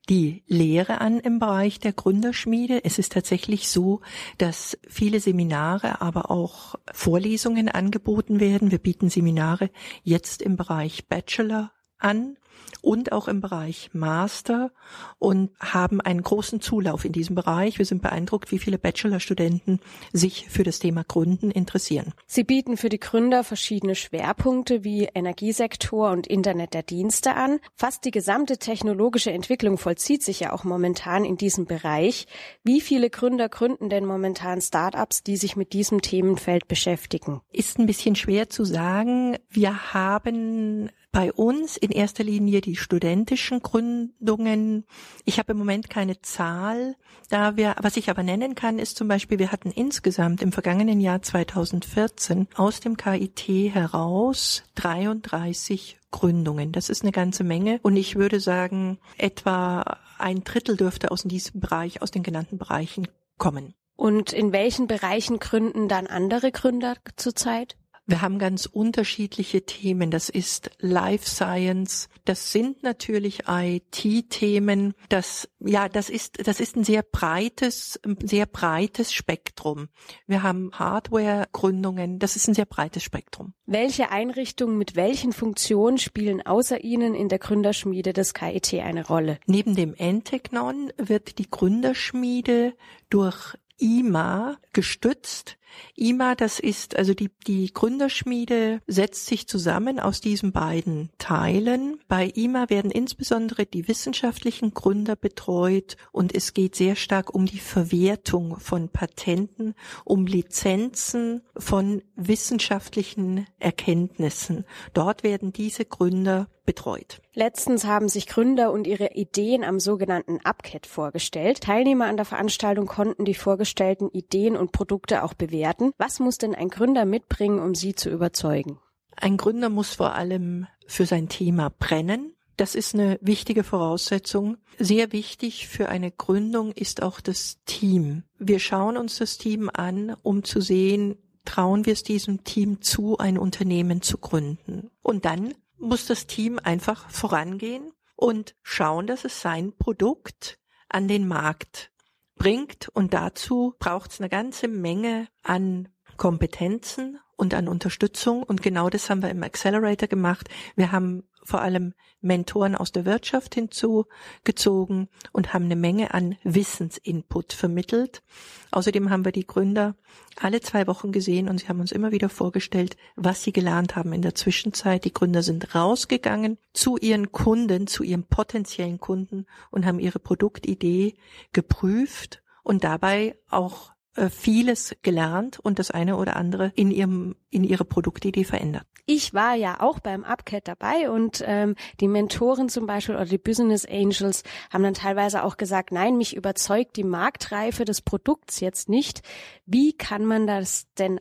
[0.10, 2.84] die Lehre an im Bereich der Gründerschmiede.
[2.84, 4.01] Es ist tatsächlich so,
[4.38, 8.71] dass viele Seminare, aber auch Vorlesungen angeboten werden.
[8.71, 9.69] Wir bieten Seminare
[10.03, 11.71] jetzt im Bereich Bachelor
[12.06, 12.38] an
[12.86, 14.72] und auch im Bereich Master
[15.18, 17.80] und haben einen großen Zulauf in diesem Bereich.
[17.80, 19.80] Wir sind beeindruckt, wie viele Bachelorstudenten
[20.13, 22.13] sich für das Thema Gründen interessieren.
[22.28, 27.60] Sie bieten für die Gründer verschiedene Schwerpunkte wie Energiesektor und Internet der Dienste an.
[27.76, 32.28] Fast die gesamte technologische Entwicklung vollzieht sich ja auch momentan in diesem Bereich.
[32.63, 37.41] Wie viele Gründer gründen denn momentan Startups, die sich mit diesem Themenfeld beschäftigen?
[37.52, 39.38] Ist ein bisschen schwer zu sagen.
[39.50, 44.84] Wir haben bei uns in erster Linie die studentischen Gründungen.
[45.23, 46.97] Ich habe im Moment keine Zahl.
[47.30, 50.99] Da wir, was ich aber nennen kann, ist zum Beispiel, wir hatten insgesamt im vergangenen
[50.99, 56.73] Jahr 2014 aus dem KIT heraus 33 Gründungen.
[56.73, 57.80] Das ist eine ganze Menge.
[57.82, 63.08] Und ich würde sagen, etwa ein Drittel dürfte aus diesem Bereich, aus den genannten Bereichen
[63.38, 63.73] kommen.
[63.95, 67.78] Und in welchen Bereichen gründen dann andere Gründer zurzeit?
[68.08, 70.12] Wir haben ganz unterschiedliche Themen.
[70.12, 72.08] Das ist Life Science.
[72.24, 74.94] Das sind natürlich IT-Themen.
[75.10, 79.89] Das, ja, das ist, das ist ein sehr breites, sehr breites Spektrum.
[80.28, 82.20] Wir haben Hardware-Gründungen.
[82.20, 83.54] Das ist ein sehr breites Spektrum.
[83.65, 89.39] Welche Einrichtungen mit welchen Funktionen spielen außer Ihnen in der Gründerschmiede des KIT eine Rolle?
[89.48, 92.76] Neben dem Enteknon wird die Gründerschmiede
[93.10, 95.58] durch IMA gestützt.
[95.96, 102.00] IMA, das ist also die, die Gründerschmiede setzt sich zusammen aus diesen beiden Teilen.
[102.08, 107.60] Bei IMA werden insbesondere die wissenschaftlichen Gründer betreut und es geht sehr stark um die
[107.60, 114.66] Verwertung von Patenten, um Lizenzen von wissenschaftlichen Erkenntnissen.
[114.94, 117.21] Dort werden diese Gründer betreut.
[117.34, 121.62] Letztens haben sich Gründer und ihre Ideen am sogenannten UpCat vorgestellt.
[121.62, 125.91] Teilnehmer an der Veranstaltung konnten die vorgestellten Ideen und Produkte auch bewerten.
[125.97, 128.80] Was muss denn ein Gründer mitbringen, um sie zu überzeugen?
[129.15, 132.34] Ein Gründer muss vor allem für sein Thema brennen.
[132.58, 134.58] Das ist eine wichtige Voraussetzung.
[134.80, 138.23] Sehr wichtig für eine Gründung ist auch das Team.
[138.39, 143.17] Wir schauen uns das Team an, um zu sehen, trauen wir es diesem Team zu,
[143.17, 144.89] ein Unternehmen zu gründen.
[145.01, 150.58] Und dann muss das Team einfach vorangehen und schauen, dass es sein Produkt
[150.90, 151.92] an den Markt
[152.36, 152.90] bringt.
[152.94, 158.44] Und dazu braucht es eine ganze Menge an Kompetenzen und an Unterstützung.
[158.44, 160.50] Und genau das haben wir im Accelerator gemacht.
[160.76, 167.53] Wir haben vor allem Mentoren aus der Wirtschaft hinzugezogen und haben eine Menge an Wissensinput
[167.53, 168.23] vermittelt.
[168.71, 169.95] Außerdem haben wir die Gründer
[170.41, 174.12] alle zwei Wochen gesehen und sie haben uns immer wieder vorgestellt, was sie gelernt haben
[174.12, 175.05] in der Zwischenzeit.
[175.05, 181.15] Die Gründer sind rausgegangen zu ihren Kunden, zu ihren potenziellen Kunden und haben ihre Produktidee
[181.53, 183.94] geprüft und dabei auch
[184.30, 188.86] vieles gelernt und das eine oder andere in ihrem in ihre Produktidee verändert.
[189.06, 193.38] Ich war ja auch beim Upcat dabei und ähm, die Mentoren zum Beispiel oder die
[193.38, 198.89] Business Angels haben dann teilweise auch gesagt, nein, mich überzeugt die Marktreife des Produkts jetzt
[198.89, 199.21] nicht.
[199.65, 201.19] Wie kann man das denn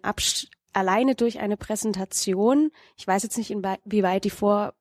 [0.72, 2.70] alleine durch eine Präsentation?
[2.96, 4.74] Ich weiß jetzt nicht, inwieweit die vor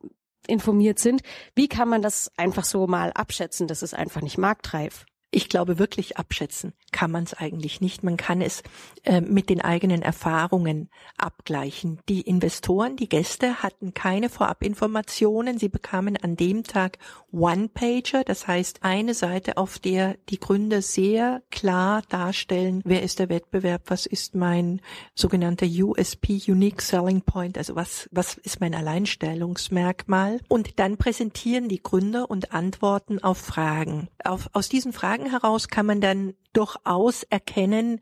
[0.47, 1.21] informiert sind.
[1.55, 3.67] Wie kann man das einfach so mal abschätzen?
[3.67, 5.05] Das ist einfach nicht marktreif.
[5.35, 8.03] Ich glaube, wirklich abschätzen kann man es eigentlich nicht.
[8.03, 8.63] Man kann es
[9.03, 11.99] äh, mit den eigenen Erfahrungen abgleichen.
[12.07, 15.57] Die Investoren, die Gäste hatten keine Vorabinformationen.
[15.57, 16.99] Sie bekamen an dem Tag
[17.33, 23.29] One-Pager, das heißt eine Seite, auf der die Gründer sehr klar darstellen, wer ist der
[23.29, 24.81] Wettbewerb, was ist mein
[25.15, 30.39] sogenannter USP, Unique Selling Point, also was, was ist mein Alleinstellungsmerkmal.
[30.47, 34.09] Und dann präsentieren die Gründer und antworten auf Fragen.
[34.23, 38.01] Auf, aus diesen Fragen Fragen heraus kann man dann durchaus erkennen,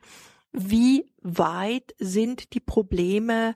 [0.51, 3.55] wie weit sind die Probleme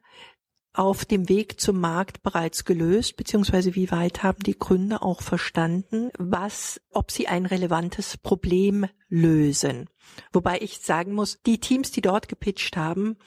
[0.73, 6.11] auf dem Weg zum Markt bereits gelöst, beziehungsweise wie weit haben die Gründer auch verstanden,
[6.17, 9.89] was, ob sie ein relevantes Problem lösen.
[10.33, 13.17] Wobei ich sagen muss, die Teams, die dort gepitcht haben,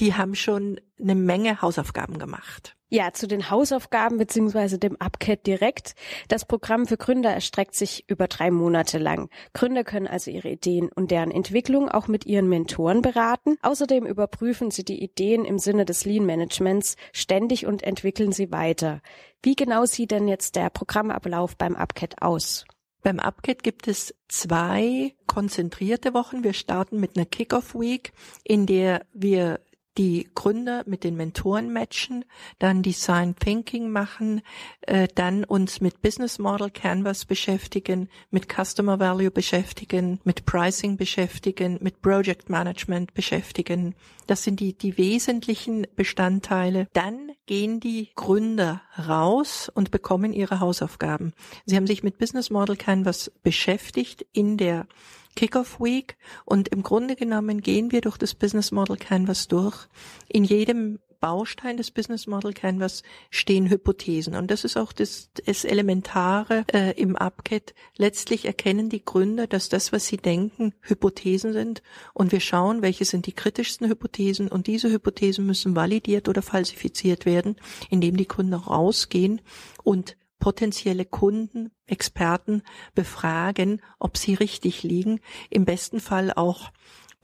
[0.00, 2.76] die haben schon eine Menge Hausaufgaben gemacht.
[2.90, 5.94] Ja, zu den Hausaufgaben beziehungsweise dem UpCat direkt.
[6.28, 9.30] Das Programm für Gründer erstreckt sich über drei Monate lang.
[9.52, 13.56] Gründer können also ihre Ideen und deren Entwicklung auch mit ihren Mentoren beraten.
[13.62, 19.00] Außerdem überprüfen sie die Ideen im Sinne des Lean Managements ständig und entwickeln sie weiter.
[19.42, 22.64] Wie genau sieht denn jetzt der Programmablauf beim UpCat aus?
[23.04, 26.42] Beim UpCat gibt es zwei konzentrierte Wochen.
[26.42, 28.14] Wir starten mit einer Kickoff Week,
[28.44, 29.60] in der wir
[29.96, 32.24] die Gründer mit den Mentoren matchen,
[32.58, 34.42] dann Design Thinking machen,
[34.82, 41.78] äh, dann uns mit Business Model Canvas beschäftigen, mit Customer Value beschäftigen, mit Pricing beschäftigen,
[41.80, 43.94] mit Project Management beschäftigen.
[44.26, 46.88] Das sind die, die wesentlichen Bestandteile.
[46.92, 51.34] Dann gehen die Gründer raus und bekommen ihre Hausaufgaben.
[51.66, 54.86] Sie haben sich mit Business Model Canvas beschäftigt in der
[55.34, 59.86] Kickoff Week und im Grunde genommen gehen wir durch das Business Model Canvas durch.
[60.28, 64.34] In jedem Baustein des Business Model Canvas stehen Hypothesen.
[64.36, 67.72] Und das ist auch das, das Elementare äh, im UpCat.
[67.96, 71.82] Letztlich erkennen die Gründer, dass das, was sie denken, Hypothesen sind.
[72.12, 74.48] Und wir schauen, welche sind die kritischsten Hypothesen.
[74.48, 77.56] Und diese Hypothesen müssen validiert oder falsifiziert werden,
[77.88, 79.40] indem die Gründer rausgehen
[79.82, 82.62] und potenzielle Kunden, Experten
[82.94, 85.20] befragen, ob sie richtig liegen,
[85.50, 86.70] im besten Fall auch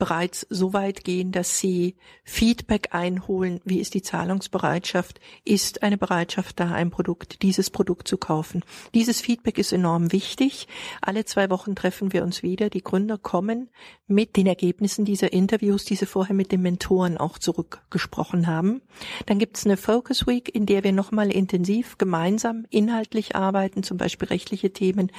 [0.01, 3.61] bereits so weit gehen, dass sie Feedback einholen.
[3.65, 5.21] Wie ist die Zahlungsbereitschaft?
[5.45, 8.63] Ist eine Bereitschaft da, ein Produkt, dieses Produkt zu kaufen?
[8.95, 10.67] Dieses Feedback ist enorm wichtig.
[11.03, 12.71] Alle zwei Wochen treffen wir uns wieder.
[12.71, 13.69] Die Gründer kommen
[14.07, 18.81] mit den Ergebnissen dieser Interviews, die sie vorher mit den Mentoren auch zurückgesprochen haben.
[19.27, 23.97] Dann gibt es eine Focus Week, in der wir nochmal intensiv gemeinsam inhaltlich arbeiten, zum
[23.97, 25.11] Beispiel rechtliche Themen,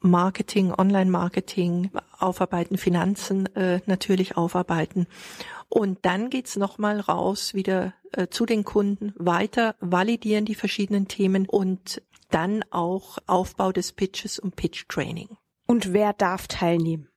[0.00, 5.06] Marketing, Online-Marketing, aufarbeiten, Finanzen äh, natürlich aufarbeiten.
[5.68, 11.46] Und dann geht's nochmal raus wieder äh, zu den Kunden, weiter validieren die verschiedenen Themen
[11.46, 15.36] und dann auch Aufbau des Pitches und Pitch Training.
[15.66, 17.08] Und wer darf teilnehmen?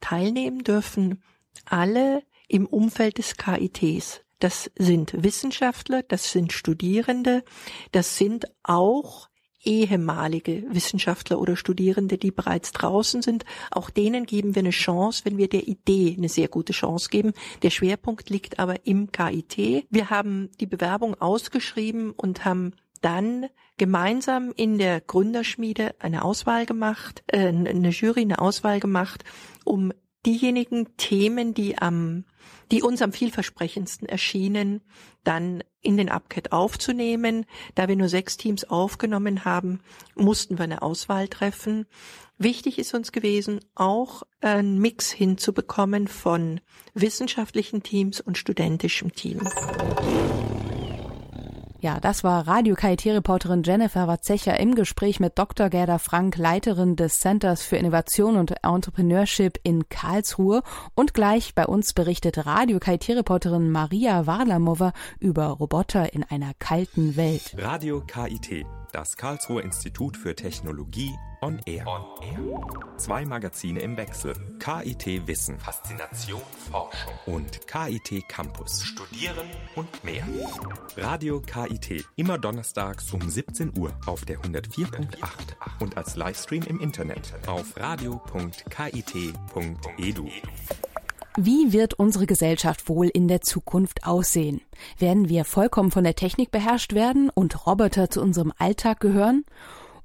[0.00, 1.22] Teilnehmen dürfen
[1.64, 4.22] alle im Umfeld des KITs.
[4.38, 7.44] Das sind Wissenschaftler, das sind Studierende,
[7.90, 9.27] das sind auch
[9.64, 13.44] ehemalige Wissenschaftler oder Studierende, die bereits draußen sind.
[13.70, 17.32] Auch denen geben wir eine Chance, wenn wir der Idee eine sehr gute Chance geben.
[17.62, 19.86] Der Schwerpunkt liegt aber im KIT.
[19.90, 27.22] Wir haben die Bewerbung ausgeschrieben und haben dann gemeinsam in der Gründerschmiede eine Auswahl gemacht,
[27.28, 29.24] äh, eine Jury eine Auswahl gemacht,
[29.64, 29.92] um
[30.26, 32.24] diejenigen Themen, die am,
[32.70, 34.82] die uns am vielversprechendsten erschienen,
[35.24, 37.46] dann in den UpCat aufzunehmen.
[37.74, 39.80] Da wir nur sechs Teams aufgenommen haben,
[40.14, 41.86] mussten wir eine Auswahl treffen.
[42.36, 46.60] Wichtig ist uns gewesen, auch einen Mix hinzubekommen von
[46.94, 49.40] wissenschaftlichen Teams und studentischem Team.
[51.80, 55.68] Ja, das war Radio KIT-Reporterin Jennifer Watzecher im Gespräch mit Dr.
[55.68, 60.62] Gerda Frank, Leiterin des Centers für Innovation und Entrepreneurship in Karlsruhe.
[60.96, 67.54] Und gleich bei uns berichtet Radio KIT-Reporterin Maria Warlamova über Roboter in einer kalten Welt.
[67.56, 71.86] Radio KIT, das Karlsruher Institut für Technologie On Air.
[71.86, 72.96] On Air.
[72.96, 74.34] Zwei Magazine im Wechsel.
[74.58, 75.56] KIT Wissen.
[75.60, 77.12] Faszination Forschung.
[77.26, 78.82] Und KIT Campus.
[78.82, 79.46] Studieren
[79.76, 80.26] und mehr.
[80.96, 82.04] Radio KIT.
[82.16, 85.06] Immer donnerstags um 17 Uhr auf der 104.8
[85.78, 88.48] und als Livestream im Internet auf radio.kit.edu.
[91.40, 94.60] Wie wird unsere Gesellschaft wohl in der Zukunft aussehen?
[94.98, 99.44] Werden wir vollkommen von der Technik beherrscht werden und Roboter zu unserem Alltag gehören?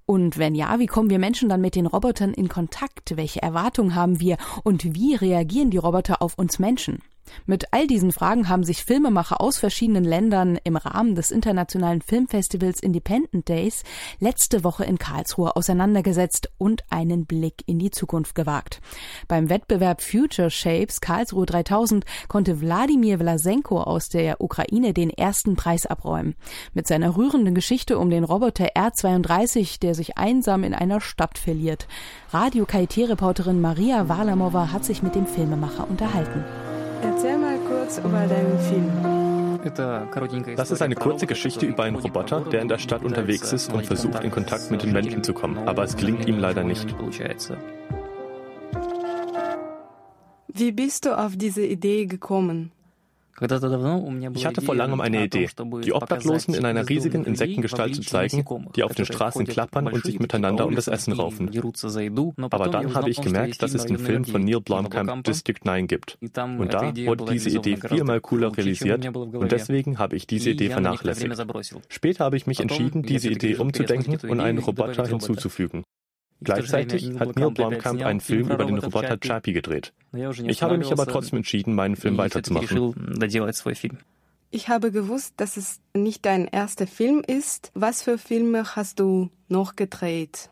[0.06, 3.16] Und wenn ja, wie kommen wir Menschen dann mit den Robotern in Kontakt?
[3.16, 4.38] Welche Erwartungen haben wir?
[4.64, 7.00] Und wie reagieren die Roboter auf uns Menschen?
[7.46, 12.80] Mit all diesen Fragen haben sich Filmemacher aus verschiedenen Ländern im Rahmen des internationalen Filmfestivals
[12.82, 13.84] Independent Days
[14.20, 18.82] letzte Woche in Karlsruhe auseinandergesetzt und einen Blick in die Zukunft gewagt.
[19.28, 25.86] Beim Wettbewerb Future Shapes Karlsruhe 3000 konnte Wladimir Vlasenko aus der Ukraine den ersten Preis
[25.86, 26.36] abräumen.
[26.74, 31.88] Mit seiner rührenden Geschichte um den Roboter R32, der sich einsam in einer Stadt verliert.
[32.32, 36.44] Radio KIT-Reporterin Maria Warlamova hat sich mit dem Filmemacher unterhalten.
[37.04, 38.90] Erzähl mal kurz über deinen Film.
[40.56, 43.86] Das ist eine kurze Geschichte über einen Roboter, der in der Stadt unterwegs ist und
[43.86, 45.58] versucht, in Kontakt mit den Menschen zu kommen.
[45.68, 46.94] Aber es gelingt ihm leider nicht.
[50.48, 52.72] Wie bist du auf diese Idee gekommen?
[53.42, 55.50] Ich hatte vor langem eine Idee,
[55.84, 60.20] die Obdachlosen in einer riesigen Insektengestalt zu zeigen, die auf den Straßen klappern und sich
[60.20, 61.50] miteinander um das Essen raufen.
[62.52, 66.18] Aber dann habe ich gemerkt, dass es den Film von Neil Blomkamp District 9 gibt.
[66.22, 71.34] Und da wurde diese Idee viermal cooler realisiert und deswegen habe ich diese Idee vernachlässigt.
[71.90, 75.84] Später habe ich mich entschieden, diese Idee umzudenken und einen Roboter hinzuzufügen.
[76.44, 79.94] Gleichzeitig hat Neil Blomkamp einen Film über den Roboter Chappie gedreht.
[80.14, 82.96] Ich habe mich aber trotzdem entschieden, meinen Film weiterzumachen.
[84.56, 87.72] Ich habe gewusst, dass es nicht dein erster Film ist.
[87.74, 90.52] Was für Filme hast du noch gedreht?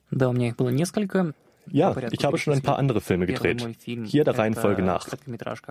[1.71, 3.67] Ja, ich habe schon ein paar andere Filme gedreht.
[4.05, 5.07] Hier der Reihenfolge nach.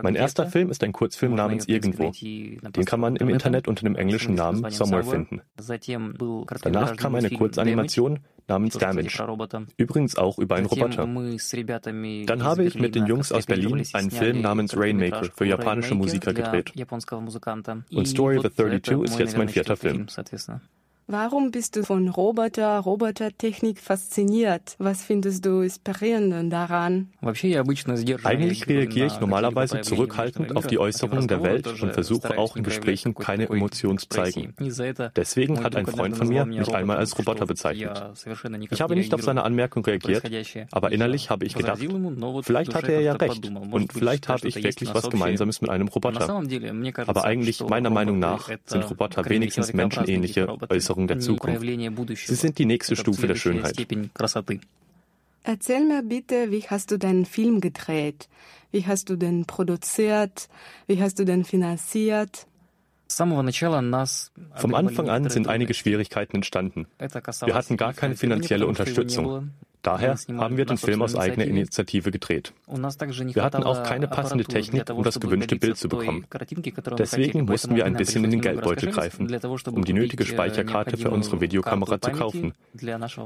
[0.02, 2.10] Mein erster Film ist ein Kurzfilm namens Irgendwo.
[2.10, 5.42] Den kann man im Internet unter dem englischen Namen Somewhere finden.
[6.62, 9.66] Danach kam eine Kurzanimation namens Damage.
[9.76, 11.06] Übrigens auch über einen Roboter.
[12.26, 16.34] Dann habe ich mit den Jungs aus Berlin einen Film namens Rainmaker für japanische Musiker
[16.34, 16.72] gedreht.
[17.94, 20.06] Und Story of the 32 ist jetzt mein vierter Film.
[21.06, 24.76] Warum bist du von Roboter, Robotertechnik fasziniert?
[24.78, 27.08] Was findest du inspirierend daran?
[27.20, 33.14] Eigentlich reagiere ich normalerweise zurückhaltend auf die Äußerungen der Welt und versuche auch in Gesprächen
[33.16, 34.54] keine Emotionen zu zeigen.
[35.16, 38.00] Deswegen hat ein Freund von mir mich einmal als Roboter bezeichnet.
[38.70, 40.22] Ich habe nicht auf seine Anmerkung reagiert,
[40.70, 41.80] aber innerlich habe ich gedacht,
[42.42, 46.40] vielleicht hatte er ja recht und vielleicht habe ich wirklich was Gemeinsames mit einem Roboter.
[47.06, 52.26] Aber eigentlich, meiner Meinung nach, sind Roboter wenigstens menschenähnliche Äußerungen Veränderung der Zukunft.
[52.26, 53.76] Sie sind die nächste Stufe der Schönheit.
[55.42, 58.28] Erzähl mir bitte, wie hast du deinen Film gedreht?
[58.72, 60.48] Wie hast du den produziert?
[60.86, 62.46] Wie hast du den finanziert?
[63.08, 66.86] Vom Anfang an sind einige Schwierigkeiten entstanden.
[66.98, 69.50] Wir hatten gar keine finanzielle Unterstützung.
[69.82, 72.52] Daher haben wir den Film aus eigener Initiative gedreht.
[72.66, 76.26] Wir hatten auch keine passende Technik, um das gewünschte Bild zu bekommen.
[76.98, 79.28] Deswegen mussten wir ein bisschen in den Geldbeutel greifen,
[79.72, 82.52] um die nötige Speicherkarte für unsere Videokamera zu kaufen,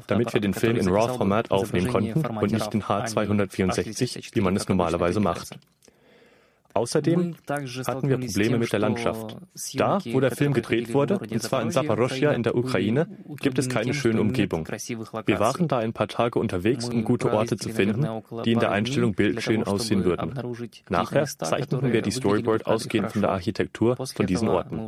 [0.07, 4.69] damit wir den Film in RAW-Format aufnehmen konnten und nicht in H264, wie man es
[4.69, 5.59] normalerweise macht.
[6.75, 9.37] Außerdem hatten wir Probleme mit der Landschaft.
[9.75, 13.07] Da, wo der Film gedreht wurde, und zwar in Saporoschja in der Ukraine,
[13.41, 14.67] gibt es keine schöne Umgebung.
[14.67, 18.05] Wir waren da ein paar Tage unterwegs, um gute Orte zu finden,
[18.45, 20.35] die in der Einstellung bildschön aussehen würden.
[20.89, 24.81] Nachher zeichneten wir die Storyboard ausgehend von der Architektur von diesen Orten.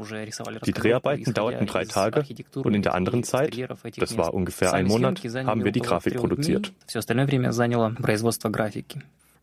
[0.65, 2.25] Die Dreharbeiten dauerten drei Tage
[2.57, 3.57] und in der anderen Zeit,
[3.97, 6.73] das war ungefähr ein Monat, haben wir die Grafik produziert.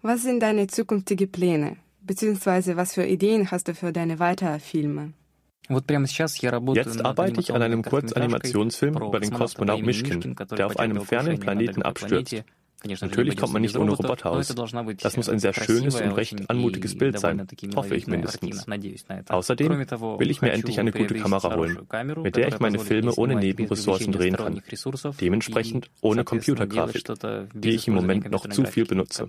[0.01, 1.77] Was sind deine zukünftigen Pläne?
[2.05, 5.13] Beziehungsweise was für Ideen hast du für deine Weiterfilme?
[5.69, 11.81] Jetzt arbeite ich an einem Kurzanimationsfilm über den Kosmonaut Mischkin, der auf einem fernen Planeten
[11.81, 12.43] abstürzt.
[13.01, 14.53] Natürlich kommt man nicht ohne Roboter aus.
[15.01, 18.67] Das muss ein sehr schönes und recht anmutiges Bild sein, hoffe ich mindestens.
[19.29, 19.71] Außerdem
[20.19, 21.79] will ich mir endlich eine gute Kamera holen,
[22.21, 24.61] mit der ich meine Filme ohne Nebenressourcen drehen kann.
[25.21, 27.05] Dementsprechend ohne Computergrafik,
[27.53, 29.25] die ich im Moment noch zu viel benutze.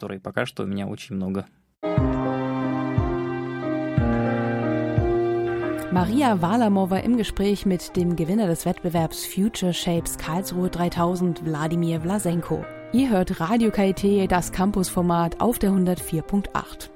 [5.95, 12.65] Maria Walamova im Gespräch mit dem Gewinner des Wettbewerbs Future Shapes Karlsruhe 3000, Wladimir Vlasenko.
[12.93, 16.91] Ihr hört Radio KIT, das Campusformat auf der 104.8.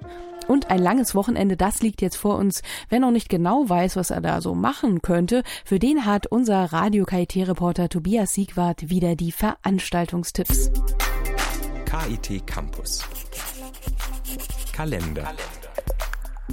[0.49, 2.63] Und ein langes Wochenende, das liegt jetzt vor uns.
[2.89, 6.65] Wer noch nicht genau weiß, was er da so machen könnte, für den hat unser
[6.65, 10.73] Radio KIT-Reporter Tobias Siegwart wieder die Veranstaltungstipps.
[11.85, 13.05] KIT Campus.
[14.73, 15.31] Kalender.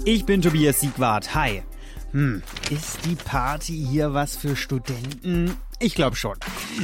[0.04, 1.34] Ich bin Tobias Siegwart.
[1.34, 1.64] Hi.
[2.16, 5.57] Hm, ist die Party hier was für Studenten?
[5.82, 6.38] Ich glaube schon.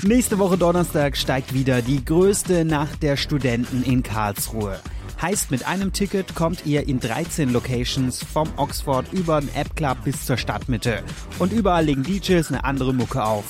[0.03, 4.81] Nächste Woche Donnerstag steigt wieder die größte Nacht der Studenten in Karlsruhe.
[5.21, 9.99] Heißt, mit einem Ticket kommt ihr in 13 Locations vom Oxford über den App Club
[10.03, 11.03] bis zur Stadtmitte.
[11.37, 13.45] Und überall legen DJs eine andere Mucke auf.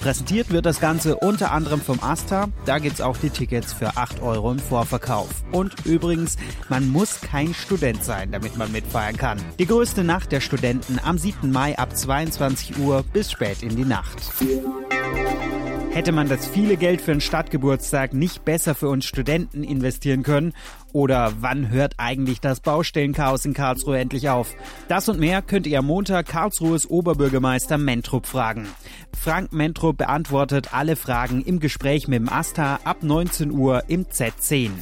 [0.00, 2.48] Präsentiert wird das Ganze unter anderem vom Asta.
[2.64, 5.28] Da gibt's auch die Tickets für 8 Euro im Vorverkauf.
[5.50, 6.36] Und übrigens,
[6.68, 9.38] man muss kein Student sein, damit man mitfeiern kann.
[9.58, 11.50] Die größte Nacht der Studenten am 7.
[11.50, 14.30] Mai ab 22 Uhr bis spät in die Nacht.
[15.96, 20.52] Hätte man das viele Geld für einen Stadtgeburtstag nicht besser für uns Studenten investieren können?
[20.92, 24.54] Oder wann hört eigentlich das Baustellenchaos in Karlsruhe endlich auf?
[24.88, 28.68] Das und mehr könnt ihr am Montag Karlsruhes Oberbürgermeister Mentrup fragen.
[29.18, 34.72] Frank Mentrup beantwortet alle Fragen im Gespräch mit dem Asta ab 19 Uhr im Z10.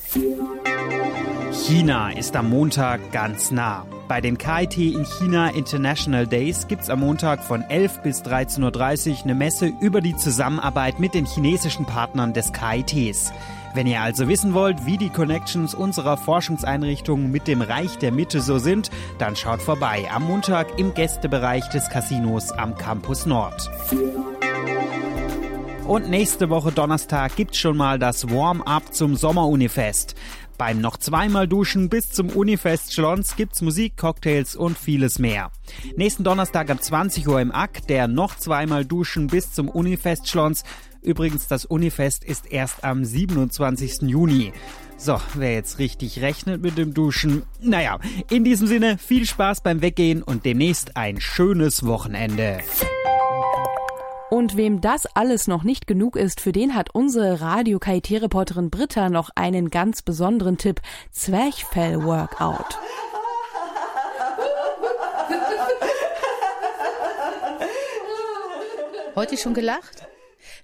[1.55, 3.87] China ist am Montag ganz nah.
[4.09, 9.25] Bei den KIT in China International Days gibt's am Montag von 11 bis 13.30 Uhr
[9.25, 13.33] eine Messe über die Zusammenarbeit mit den chinesischen Partnern des KITs.
[13.73, 18.41] Wenn ihr also wissen wollt, wie die Connections unserer Forschungseinrichtungen mit dem Reich der Mitte
[18.41, 23.71] so sind, dann schaut vorbei am Montag im Gästebereich des Casinos am Campus Nord.
[25.87, 30.15] Und nächste Woche Donnerstag gibt's schon mal das Warm-up zum Sommerunifest.
[30.57, 35.51] Beim noch zweimal Duschen bis zum Unifest Schlons gibt's Musik, Cocktails und vieles mehr.
[35.97, 40.63] Nächsten Donnerstag ab 20 Uhr im Ack, der noch zweimal Duschen bis zum Unifest Schlons.
[41.03, 44.03] Übrigens, das Unifest ist erst am 27.
[44.03, 44.53] Juni.
[44.97, 47.43] So, wer jetzt richtig rechnet mit dem Duschen.
[47.61, 47.99] Naja,
[48.31, 52.61] in diesem Sinne viel Spaß beim Weggehen und demnächst ein schönes Wochenende.
[54.31, 59.09] Und wem das alles noch nicht genug ist, für den hat unsere Radio KIT-Reporterin Britta
[59.09, 60.81] noch einen ganz besonderen Tipp.
[61.13, 62.79] Zwerchfell-Workout.
[69.15, 70.09] Heute schon gelacht?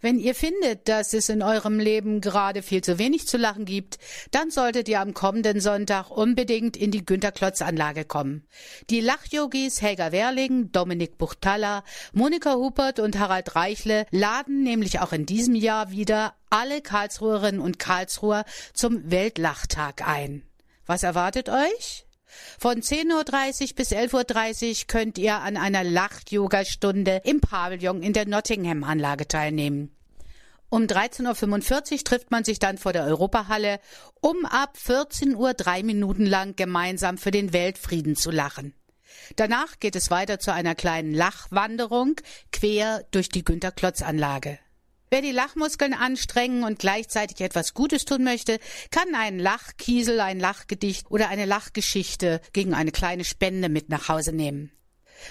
[0.00, 3.98] Wenn ihr findet, dass es in eurem Leben gerade viel zu wenig zu lachen gibt,
[4.30, 8.46] dann solltet ihr am kommenden Sonntag unbedingt in die Günter Klotz Anlage kommen.
[8.88, 15.26] Die Lachyogis Helga Werling, Dominik Buchtalla, Monika Hupert und Harald Reichle laden nämlich auch in
[15.26, 20.42] diesem Jahr wieder alle Karlsruherinnen und Karlsruher zum Weltlachtag ein.
[20.86, 22.06] Was erwartet euch?
[22.58, 28.26] Von 10.30 Uhr bis 11.30 Uhr könnt ihr an einer Lach-Yoga-Stunde im Pavillon in der
[28.26, 29.94] Nottingham-Anlage teilnehmen.
[30.68, 33.80] Um 13.45 Uhr trifft man sich dann vor der Europahalle,
[34.20, 38.72] um ab 14 Uhr drei Minuten lang gemeinsam für den Weltfrieden zu lachen.
[39.34, 42.16] Danach geht es weiter zu einer kleinen Lachwanderung
[42.52, 44.58] quer durch die Günter-Klotz-Anlage.
[45.12, 48.60] Wer die Lachmuskeln anstrengen und gleichzeitig etwas Gutes tun möchte,
[48.92, 54.32] kann einen Lachkiesel, ein Lachgedicht oder eine Lachgeschichte gegen eine kleine Spende mit nach Hause
[54.32, 54.70] nehmen.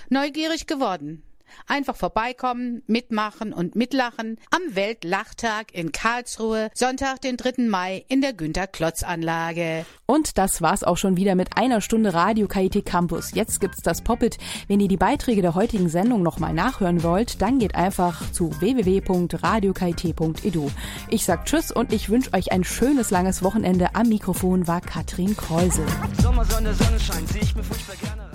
[0.09, 1.23] Neugierig geworden.
[1.67, 7.67] Einfach vorbeikommen, mitmachen und mitlachen am Weltlachtag in Karlsruhe, Sonntag, den 3.
[7.67, 9.85] Mai in der Günter-Klotz-Anlage.
[10.05, 13.31] Und das war's auch schon wieder mit einer Stunde Radio KIT Campus.
[13.33, 14.37] Jetzt gibt's das Poppet.
[14.67, 20.71] Wenn ihr die Beiträge der heutigen Sendung nochmal nachhören wollt, dann geht einfach zu www.radiokit.edu.
[21.09, 23.93] Ich sag Tschüss und ich wünsche euch ein schönes langes Wochenende.
[23.95, 25.85] Am Mikrofon war Katrin Kreusel.
[26.21, 28.28] Sommersonne, Sonnenschein, sehe ich mir furchtbar gerne.